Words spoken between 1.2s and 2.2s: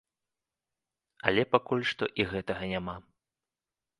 Але пакуль што